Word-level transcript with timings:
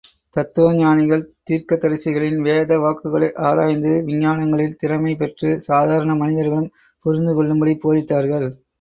தத்துவஞானிகள் 0.35 1.21
தீர்க்கதரிசிகளின் 1.49 2.39
வேத 2.47 2.79
வாக்குகளை 2.79 3.29
ஆராய்ந்து, 3.41 3.93
விஞ்ஞானங்களில் 4.09 4.77
திறமைபெற்று, 4.81 5.51
சாதாரண 5.69 6.15
மனிதர்களும் 6.15 6.73
புரிந்துகொள்ளும்படி 7.05 7.75
போதித்தார்கள். 7.83 8.49